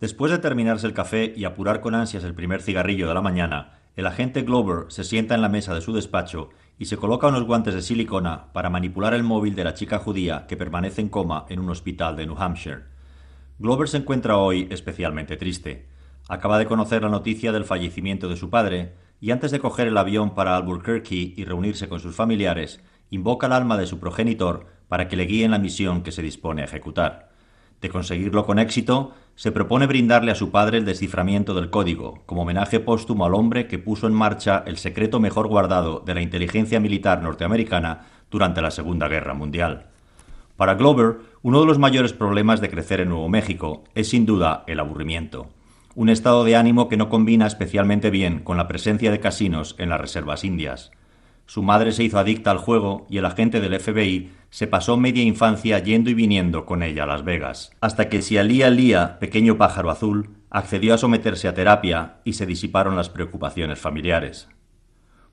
Después 0.00 0.30
de 0.30 0.38
terminarse 0.38 0.86
el 0.86 0.94
café 0.94 1.32
y 1.36 1.44
apurar 1.44 1.80
con 1.80 1.96
ansias 1.96 2.22
el 2.22 2.34
primer 2.34 2.62
cigarrillo 2.62 3.08
de 3.08 3.14
la 3.14 3.20
mañana, 3.20 3.80
el 3.96 4.06
agente 4.06 4.42
Glover 4.42 4.84
se 4.92 5.02
sienta 5.02 5.34
en 5.34 5.42
la 5.42 5.48
mesa 5.48 5.74
de 5.74 5.80
su 5.80 5.92
despacho 5.92 6.50
y 6.78 6.84
se 6.84 6.96
coloca 6.96 7.26
unos 7.26 7.42
guantes 7.42 7.74
de 7.74 7.82
silicona 7.82 8.52
para 8.52 8.70
manipular 8.70 9.12
el 9.12 9.24
móvil 9.24 9.56
de 9.56 9.64
la 9.64 9.74
chica 9.74 9.98
judía 9.98 10.46
que 10.46 10.56
permanece 10.56 11.00
en 11.00 11.08
coma 11.08 11.46
en 11.48 11.58
un 11.58 11.68
hospital 11.70 12.14
de 12.14 12.26
New 12.26 12.36
Hampshire. 12.38 12.84
Glover 13.58 13.88
se 13.88 13.96
encuentra 13.96 14.36
hoy 14.36 14.68
especialmente 14.70 15.36
triste. 15.36 15.88
Acaba 16.28 16.60
de 16.60 16.66
conocer 16.66 17.02
la 17.02 17.08
noticia 17.08 17.50
del 17.50 17.64
fallecimiento 17.64 18.28
de 18.28 18.36
su 18.36 18.50
padre 18.50 18.94
y 19.20 19.32
antes 19.32 19.50
de 19.50 19.58
coger 19.58 19.88
el 19.88 19.98
avión 19.98 20.32
para 20.36 20.56
Albuquerque 20.56 21.34
y 21.36 21.44
reunirse 21.44 21.88
con 21.88 21.98
sus 21.98 22.14
familiares, 22.14 22.80
invoca 23.10 23.48
el 23.48 23.52
alma 23.52 23.76
de 23.76 23.86
su 23.86 23.98
progenitor 23.98 24.66
para 24.86 25.08
que 25.08 25.16
le 25.16 25.24
guíe 25.24 25.44
en 25.44 25.50
la 25.50 25.58
misión 25.58 26.04
que 26.04 26.12
se 26.12 26.22
dispone 26.22 26.62
a 26.62 26.66
ejecutar. 26.66 27.30
De 27.80 27.90
conseguirlo 27.90 28.44
con 28.44 28.58
éxito, 28.58 29.12
se 29.36 29.52
propone 29.52 29.86
brindarle 29.86 30.32
a 30.32 30.34
su 30.34 30.50
padre 30.50 30.78
el 30.78 30.84
desciframiento 30.84 31.54
del 31.54 31.70
código, 31.70 32.22
como 32.26 32.42
homenaje 32.42 32.80
póstumo 32.80 33.24
al 33.24 33.34
hombre 33.34 33.68
que 33.68 33.78
puso 33.78 34.08
en 34.08 34.14
marcha 34.14 34.64
el 34.66 34.78
secreto 34.78 35.20
mejor 35.20 35.46
guardado 35.46 36.00
de 36.00 36.14
la 36.14 36.22
inteligencia 36.22 36.80
militar 36.80 37.22
norteamericana 37.22 38.06
durante 38.30 38.62
la 38.62 38.72
Segunda 38.72 39.06
Guerra 39.06 39.34
Mundial. 39.34 39.86
Para 40.56 40.74
Glover, 40.74 41.18
uno 41.42 41.60
de 41.60 41.66
los 41.66 41.78
mayores 41.78 42.12
problemas 42.12 42.60
de 42.60 42.68
crecer 42.68 43.00
en 43.00 43.10
Nuevo 43.10 43.28
México 43.28 43.84
es 43.94 44.08
sin 44.08 44.26
duda 44.26 44.64
el 44.66 44.80
aburrimiento, 44.80 45.46
un 45.94 46.08
estado 46.08 46.42
de 46.42 46.56
ánimo 46.56 46.88
que 46.88 46.96
no 46.96 47.08
combina 47.08 47.46
especialmente 47.46 48.10
bien 48.10 48.40
con 48.40 48.56
la 48.56 48.66
presencia 48.66 49.12
de 49.12 49.20
casinos 49.20 49.76
en 49.78 49.88
las 49.88 50.00
reservas 50.00 50.42
indias. 50.42 50.90
Su 51.48 51.62
madre 51.62 51.92
se 51.92 52.04
hizo 52.04 52.18
adicta 52.18 52.50
al 52.50 52.58
juego 52.58 53.06
y 53.08 53.16
el 53.16 53.24
agente 53.24 53.62
del 53.62 53.80
FBI 53.80 54.32
se 54.50 54.66
pasó 54.66 54.98
media 54.98 55.22
infancia 55.22 55.78
yendo 55.78 56.10
y 56.10 56.14
viniendo 56.14 56.66
con 56.66 56.82
ella 56.82 57.04
a 57.04 57.06
Las 57.06 57.24
Vegas, 57.24 57.72
hasta 57.80 58.10
que 58.10 58.20
Sialía 58.20 58.68
Lía, 58.68 59.18
pequeño 59.18 59.56
pájaro 59.56 59.88
azul, 59.88 60.28
accedió 60.50 60.92
a 60.92 60.98
someterse 60.98 61.48
a 61.48 61.54
terapia 61.54 62.16
y 62.22 62.34
se 62.34 62.44
disiparon 62.44 62.96
las 62.96 63.08
preocupaciones 63.08 63.78
familiares. 63.78 64.50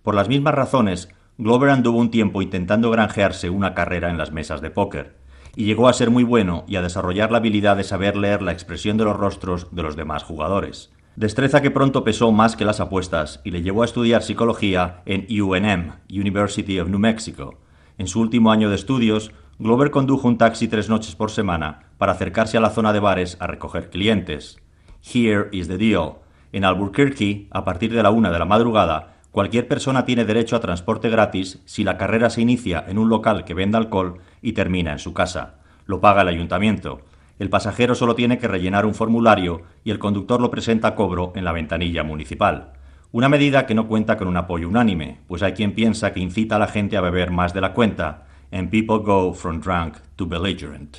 Por 0.04 0.16
las 0.16 0.30
mismas 0.30 0.56
razones, 0.56 1.10
Glover 1.38 1.70
anduvo 1.70 2.00
un 2.00 2.12
tiempo 2.12 2.42
intentando 2.42 2.92
granjearse 2.92 3.50
una 3.50 3.74
carrera 3.74 4.10
en 4.10 4.18
las 4.18 4.32
mesas 4.32 4.62
de 4.62 4.72
póker, 4.72 5.18
y 5.58 5.66
llegó 5.66 5.90
a 5.90 5.94
ser 5.94 6.12
muy 6.12 6.24
bueno 6.24 6.64
y 6.66 6.78
a 6.78 6.82
desarrollar 6.82 7.30
la 7.30 7.40
habilidad 7.40 7.76
de 7.76 7.84
saber 7.84 8.16
leer 8.16 8.42
la 8.42 8.54
expresión 8.54 8.96
de 8.96 9.04
los 9.04 9.18
rostros 9.18 9.76
de 9.76 9.84
los 9.84 9.98
demás 9.98 10.24
jugadores 10.24 10.95
destreza 11.16 11.62
que 11.62 11.72
pronto 11.72 12.04
pesó 12.04 12.32
más 12.32 12.56
que 12.56 12.66
las 12.66 12.80
apuestas 12.80 13.42
y 13.44 13.52
le 13.52 13.62
llevó 13.62 13.84
a 13.84 13.86
estudiar 13.86 14.24
psicología 14.24 15.02
en 15.06 15.26
UNM, 15.42 15.94
University 16.10 16.80
of 16.80 16.90
New 16.90 17.00
Mexico. 17.00 17.58
En 17.98 18.08
su 18.08 18.20
último 18.20 18.52
año 18.52 18.70
de 18.70 18.76
estudios, 18.76 19.32
Glover 19.58 19.90
condujo 19.90 20.28
un 20.28 20.38
taxi 20.38 20.68
tres 20.68 20.90
noches 20.90 21.16
por 21.16 21.32
semana 21.32 21.84
para 21.98 22.12
acercarse 22.12 22.58
a 22.58 22.62
la 22.62 22.70
zona 22.70 22.92
de 22.92 23.00
bares 23.00 23.38
a 23.40 23.48
recoger 23.48 23.90
clientes. 23.90 24.58
Here 25.02 25.48
is 25.54 25.70
the 25.70 25.78
deal. 25.78 26.16
En 26.52 26.66
Albuquerque, 26.66 27.48
a 27.52 27.64
partir 27.64 27.94
de 27.94 28.04
la 28.04 28.10
una 28.10 28.32
de 28.32 28.40
la 28.40 28.46
madrugada, 28.46 29.16
cualquier 29.32 29.68
persona 29.70 30.04
tiene 30.04 30.26
derecho 30.26 30.58
a 30.58 30.60
transporte 30.60 31.10
gratis 31.10 31.62
si 31.66 31.86
la 31.86 31.98
carrera 31.98 32.30
se 32.30 32.42
inicia 32.42 32.84
en 32.88 32.98
un 32.98 33.08
local 33.08 33.46
que 33.46 33.54
venda 33.54 33.78
alcohol 33.78 34.18
y 34.42 34.54
termina 34.54 34.92
en 34.92 35.00
su 35.00 35.14
casa. 35.14 35.56
Lo 35.86 36.02
paga 36.02 36.24
el 36.24 36.28
ayuntamiento. 36.28 37.00
El 37.38 37.50
pasajero 37.50 37.96
solo 37.96 38.16
tiene 38.16 38.38
que 38.38 38.48
rellenar 38.48 38.86
un 38.86 38.94
formulario 38.94 39.64
y 39.84 39.92
el 39.92 40.00
conductor 40.00 40.40
lo 40.40 40.52
presenta 40.52 40.90
a 40.90 40.96
cobro 40.96 41.34
en 41.36 41.44
la 41.44 41.52
ventanilla 41.52 42.04
municipal. 42.04 42.74
Una 43.12 43.30
medida 43.30 43.66
que 43.66 43.76
no 43.76 43.88
cuenta 43.88 44.18
con 44.18 44.28
un 44.28 44.38
apoyo 44.38 44.70
unánime, 44.70 45.20
pues 45.28 45.44
hay 45.44 45.54
quien 45.54 45.74
piensa 45.74 46.14
que 46.14 46.20
incita 46.20 46.56
a 46.56 46.60
la 46.60 46.68
gente 46.68 46.98
a 46.98 47.02
beber 47.02 47.32
más 47.32 47.54
de 47.54 47.62
la 47.62 47.74
cuenta, 47.74 48.26
and 48.52 48.70
people 48.70 49.00
go 49.00 49.34
from 49.34 49.60
drunk 49.60 49.98
to 50.16 50.26
belligerent. 50.26 50.98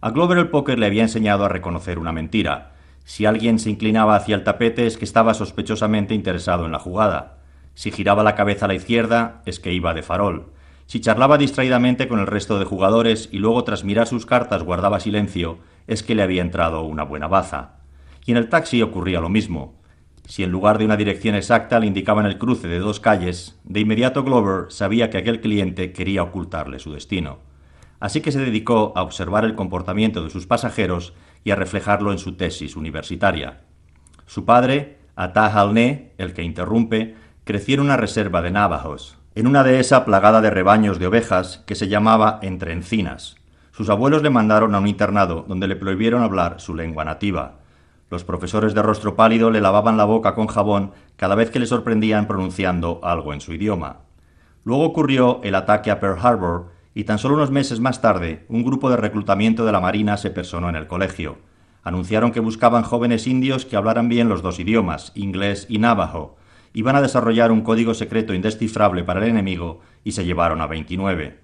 A 0.00 0.10
Glover 0.10 0.38
el 0.38 0.48
póker 0.48 0.78
le 0.78 0.86
había 0.86 1.02
enseñado 1.02 1.44
a 1.44 1.48
reconocer 1.48 1.98
una 1.98 2.12
mentira. 2.12 2.72
Si 3.04 3.26
alguien 3.26 3.58
se 3.58 3.70
inclinaba 3.70 4.14
hacia 4.14 4.36
el 4.36 4.44
tapete 4.44 4.86
es 4.86 4.96
que 4.96 5.04
estaba 5.04 5.34
sospechosamente 5.34 6.14
interesado 6.14 6.66
en 6.66 6.72
la 6.72 6.78
jugada. 6.78 7.38
Si 7.74 7.90
giraba 7.90 8.22
la 8.22 8.34
cabeza 8.34 8.66
a 8.66 8.68
la 8.68 8.74
izquierda 8.74 9.42
es 9.44 9.58
que 9.58 9.72
iba 9.72 9.94
de 9.94 10.02
farol. 10.02 10.52
Si 10.88 11.00
charlaba 11.00 11.36
distraídamente 11.36 12.08
con 12.08 12.18
el 12.18 12.26
resto 12.26 12.58
de 12.58 12.64
jugadores 12.64 13.28
y 13.30 13.40
luego 13.40 13.62
tras 13.62 13.84
mirar 13.84 14.06
sus 14.06 14.24
cartas 14.24 14.62
guardaba 14.62 15.00
silencio, 15.00 15.58
es 15.86 16.02
que 16.02 16.14
le 16.14 16.22
había 16.22 16.40
entrado 16.40 16.82
una 16.84 17.02
buena 17.02 17.28
baza. 17.28 17.74
Y 18.24 18.30
en 18.30 18.38
el 18.38 18.48
taxi 18.48 18.80
ocurría 18.80 19.20
lo 19.20 19.28
mismo. 19.28 19.74
Si 20.24 20.44
en 20.44 20.50
lugar 20.50 20.78
de 20.78 20.86
una 20.86 20.96
dirección 20.96 21.34
exacta 21.34 21.78
le 21.78 21.88
indicaban 21.88 22.24
el 22.24 22.38
cruce 22.38 22.68
de 22.68 22.78
dos 22.78 23.00
calles, 23.00 23.60
de 23.64 23.80
inmediato 23.80 24.24
Glover 24.24 24.72
sabía 24.72 25.10
que 25.10 25.18
aquel 25.18 25.42
cliente 25.42 25.92
quería 25.92 26.22
ocultarle 26.22 26.78
su 26.78 26.90
destino. 26.90 27.40
Así 28.00 28.22
que 28.22 28.32
se 28.32 28.40
dedicó 28.40 28.94
a 28.96 29.02
observar 29.02 29.44
el 29.44 29.56
comportamiento 29.56 30.24
de 30.24 30.30
sus 30.30 30.46
pasajeros 30.46 31.12
y 31.44 31.50
a 31.50 31.56
reflejarlo 31.56 32.12
en 32.12 32.18
su 32.18 32.32
tesis 32.32 32.76
universitaria. 32.76 33.60
Su 34.24 34.46
padre, 34.46 34.96
Atah 35.16 35.60
Alné, 35.60 36.14
el 36.16 36.32
que 36.32 36.44
interrumpe, 36.44 37.14
creció 37.44 37.74
en 37.74 37.80
una 37.80 37.98
reserva 37.98 38.40
de 38.40 38.52
Navajos, 38.52 39.17
en 39.38 39.46
una 39.46 39.62
dehesa 39.62 40.04
plagada 40.04 40.40
de 40.40 40.50
rebaños 40.50 40.98
de 40.98 41.06
ovejas 41.06 41.62
que 41.64 41.76
se 41.76 41.86
llamaba 41.86 42.40
Entre 42.42 42.72
Encinas. 42.72 43.36
Sus 43.70 43.88
abuelos 43.88 44.24
le 44.24 44.30
mandaron 44.30 44.74
a 44.74 44.80
un 44.80 44.88
internado 44.88 45.44
donde 45.46 45.68
le 45.68 45.76
prohibieron 45.76 46.24
hablar 46.24 46.58
su 46.58 46.74
lengua 46.74 47.04
nativa. 47.04 47.58
Los 48.10 48.24
profesores 48.24 48.74
de 48.74 48.82
rostro 48.82 49.14
pálido 49.14 49.52
le 49.52 49.60
lavaban 49.60 49.96
la 49.96 50.06
boca 50.06 50.34
con 50.34 50.48
jabón 50.48 50.90
cada 51.14 51.36
vez 51.36 51.52
que 51.52 51.60
le 51.60 51.66
sorprendían 51.66 52.26
pronunciando 52.26 52.98
algo 53.04 53.32
en 53.32 53.40
su 53.40 53.52
idioma. 53.52 53.98
Luego 54.64 54.82
ocurrió 54.82 55.40
el 55.44 55.54
ataque 55.54 55.92
a 55.92 56.00
Pearl 56.00 56.18
Harbor 56.20 56.72
y 56.92 57.04
tan 57.04 57.18
solo 57.18 57.36
unos 57.36 57.52
meses 57.52 57.78
más 57.78 58.00
tarde 58.00 58.44
un 58.48 58.64
grupo 58.64 58.90
de 58.90 58.96
reclutamiento 58.96 59.64
de 59.64 59.70
la 59.70 59.78
Marina 59.78 60.16
se 60.16 60.30
personó 60.30 60.68
en 60.68 60.74
el 60.74 60.88
colegio. 60.88 61.38
Anunciaron 61.84 62.32
que 62.32 62.40
buscaban 62.40 62.82
jóvenes 62.82 63.28
indios 63.28 63.66
que 63.66 63.76
hablaran 63.76 64.08
bien 64.08 64.28
los 64.28 64.42
dos 64.42 64.58
idiomas, 64.58 65.12
inglés 65.14 65.66
y 65.68 65.78
navajo, 65.78 66.37
iban 66.72 66.96
a 66.96 67.02
desarrollar 67.02 67.52
un 67.52 67.62
código 67.62 67.94
secreto 67.94 68.34
indescifrable 68.34 69.04
para 69.04 69.20
el 69.20 69.30
enemigo 69.30 69.80
y 70.04 70.12
se 70.12 70.24
llevaron 70.24 70.60
a 70.60 70.66
29. 70.66 71.38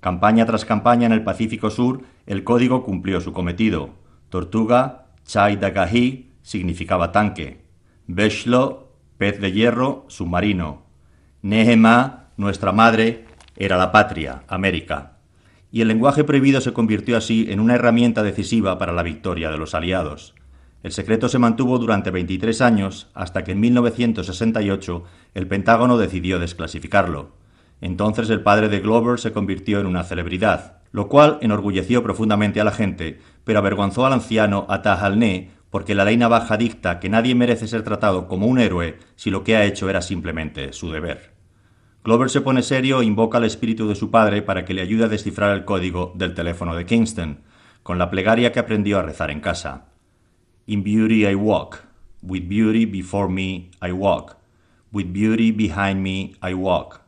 Campaña 0.00 0.44
tras 0.46 0.64
campaña 0.64 1.06
en 1.06 1.12
el 1.12 1.24
Pacífico 1.24 1.70
Sur, 1.70 2.02
el 2.26 2.44
código 2.44 2.84
cumplió 2.84 3.20
su 3.20 3.32
cometido. 3.32 3.90
Tortuga, 4.28 5.06
Chai 5.24 5.56
Dagahi, 5.56 6.30
significaba 6.42 7.10
tanque. 7.12 7.62
Beshlo, 8.06 8.92
pez 9.16 9.40
de 9.40 9.52
hierro, 9.52 10.04
submarino. 10.08 10.82
Nehema, 11.40 12.28
nuestra 12.36 12.72
madre, 12.72 13.24
era 13.56 13.76
la 13.76 13.92
patria, 13.92 14.42
América. 14.48 15.18
Y 15.70 15.80
el 15.80 15.88
lenguaje 15.88 16.24
prohibido 16.24 16.60
se 16.60 16.72
convirtió 16.72 17.16
así 17.16 17.46
en 17.50 17.60
una 17.60 17.74
herramienta 17.74 18.22
decisiva 18.22 18.78
para 18.78 18.92
la 18.92 19.02
victoria 19.02 19.50
de 19.50 19.58
los 19.58 19.74
aliados. 19.74 20.34
El 20.84 20.92
secreto 20.92 21.30
se 21.30 21.38
mantuvo 21.38 21.78
durante 21.78 22.10
23 22.10 22.60
años 22.60 23.08
hasta 23.14 23.42
que 23.42 23.52
en 23.52 23.60
1968 23.60 25.04
el 25.32 25.48
Pentágono 25.48 25.96
decidió 25.96 26.38
desclasificarlo. 26.38 27.32
Entonces 27.80 28.28
el 28.28 28.42
padre 28.42 28.68
de 28.68 28.80
Glover 28.80 29.18
se 29.18 29.32
convirtió 29.32 29.80
en 29.80 29.86
una 29.86 30.04
celebridad, 30.04 30.82
lo 30.92 31.08
cual 31.08 31.38
enorgulleció 31.40 32.02
profundamente 32.02 32.60
a 32.60 32.64
la 32.64 32.70
gente, 32.70 33.18
pero 33.44 33.60
avergonzó 33.60 34.04
al 34.04 34.12
anciano 34.12 34.66
Atahalné 34.68 35.52
porque 35.70 35.94
la 35.94 36.04
ley 36.04 36.18
navaja 36.18 36.58
dicta 36.58 37.00
que 37.00 37.08
nadie 37.08 37.34
merece 37.34 37.66
ser 37.66 37.82
tratado 37.82 38.28
como 38.28 38.46
un 38.46 38.58
héroe 38.58 38.98
si 39.16 39.30
lo 39.30 39.42
que 39.42 39.56
ha 39.56 39.64
hecho 39.64 39.88
era 39.88 40.02
simplemente 40.02 40.74
su 40.74 40.92
deber. 40.92 41.32
Glover 42.04 42.28
se 42.28 42.42
pone 42.42 42.60
serio 42.60 43.00
e 43.00 43.06
invoca 43.06 43.38
al 43.38 43.44
espíritu 43.44 43.88
de 43.88 43.94
su 43.94 44.10
padre 44.10 44.42
para 44.42 44.66
que 44.66 44.74
le 44.74 44.82
ayude 44.82 45.04
a 45.04 45.08
descifrar 45.08 45.56
el 45.56 45.64
código 45.64 46.12
del 46.14 46.34
teléfono 46.34 46.76
de 46.76 46.84
Kingston, 46.84 47.40
con 47.82 47.96
la 47.96 48.10
plegaria 48.10 48.52
que 48.52 48.60
aprendió 48.60 48.98
a 48.98 49.02
rezar 49.02 49.30
en 49.30 49.40
casa. 49.40 49.93
In 50.66 50.82
beauty 50.82 51.26
I 51.26 51.34
walk, 51.34 51.84
with 52.22 52.48
beauty 52.48 52.86
before 52.86 53.28
me 53.28 53.70
I 53.82 53.92
walk, 53.92 54.38
with 54.92 55.12
beauty 55.12 55.52
behind 55.52 56.02
me 56.02 56.36
I 56.40 56.54
walk, 56.54 57.02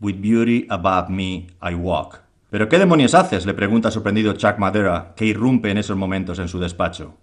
with 0.00 0.22
beauty 0.22 0.66
above 0.70 1.10
me 1.10 1.48
I 1.60 1.74
walk. 1.74 2.22
¿Pero 2.48 2.70
qué 2.70 2.78
demonios 2.78 3.14
haces? 3.14 3.44
le 3.44 3.52
pregunta 3.52 3.90
sorprendido 3.90 4.32
Chuck 4.32 4.56
Madera, 4.56 5.12
que 5.14 5.26
irrumpe 5.26 5.70
en 5.70 5.76
esos 5.76 5.94
momentos 5.94 6.38
en 6.38 6.48
su 6.48 6.58
despacho. 6.58 7.18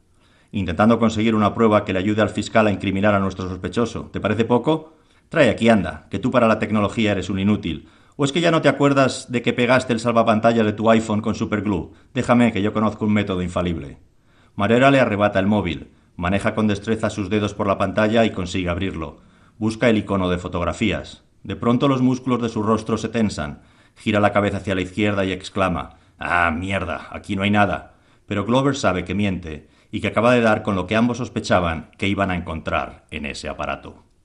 Intentando 0.51 1.00
conseguir 1.00 1.33
una 1.33 1.55
prueba 1.55 1.83
que 1.85 1.94
le 1.94 2.00
ayude 2.00 2.21
al 2.21 2.30
fiscal 2.30 2.68
a 2.68 2.71
incriminar 2.71 3.15
a 3.15 3.19
nuestro 3.19 3.50
sospechoso. 3.50 4.12
¿Te 4.13 4.19
parece 4.19 4.45
poco? 4.45 4.94
Trae 5.30 5.50
aquí, 5.50 5.69
anda, 5.69 6.06
que 6.12 6.19
tú 6.19 6.30
para 6.30 6.47
la 6.47 6.59
tecnología 6.59 7.13
eres 7.13 7.31
un 7.31 7.39
inútil. 7.39 7.88
¿O 8.15 8.25
es 8.25 8.31
que 8.31 8.41
ya 8.41 8.51
no 8.51 8.62
te 8.62 8.69
acuerdas 8.69 9.31
de 9.31 9.41
que 9.41 9.53
pegaste 9.53 9.94
el 9.94 10.00
salvapantallas 10.00 10.68
de 10.68 10.74
tu 10.74 10.88
iPhone 10.91 11.21
con 11.21 11.33
superglue? 11.33 11.89
Déjame 12.13 12.51
que 12.51 12.62
yo 12.62 12.74
conozco 12.74 13.06
un 13.06 13.13
método 13.13 13.41
infalible. 13.41 13.97
Marera 14.59 14.91
le 14.91 15.00
arrebata 15.00 15.39
el 15.39 15.47
móvil, 15.47 15.88
maneja 16.17 16.53
con 16.53 16.67
destreza 16.67 17.09
sus 17.09 17.29
dedos 17.29 17.53
por 17.53 17.65
la 17.65 17.77
pantalla 17.77 18.25
y 18.25 18.31
consigue 18.31 18.67
abrirlo. 18.67 19.21
Busca 19.57 19.89
el 19.89 19.97
icono 19.97 20.29
de 20.29 20.38
fotografías. 20.38 21.23
De 21.44 21.56
pronto 21.56 21.88
los 21.88 22.01
músculos 22.01 22.41
de 22.41 22.50
su 22.50 22.61
rostro 22.61 22.97
se 22.97 23.07
tensan. 23.07 23.61
Gira 23.95 24.19
la 24.19 24.33
cabeza 24.33 24.57
hacia 24.57 24.75
la 24.75 24.81
izquierda 24.81 25.23
y 25.23 25.31
exclama 25.31 25.91
Ah, 26.17 26.51
mierda, 26.51 27.07
aquí 27.11 27.38
no 27.38 27.44
hay 27.44 27.51
nada. 27.51 27.94
Pero 28.25 28.44
Glover 28.44 28.75
sabe 28.75 29.06
que 29.06 29.15
miente 29.15 29.69
y 29.94 30.01
que 30.01 30.07
acaba 30.07 30.33
de 30.33 30.41
dar 30.41 30.62
con 30.62 30.75
lo 30.75 30.88
que 30.88 30.97
ambos 30.97 31.19
sospechaban 31.19 31.91
que 31.97 32.09
iban 32.09 32.29
a 32.29 32.35
encontrar 32.35 33.05
en 33.12 33.25
ese 33.27 33.47
aparato. 33.47 34.08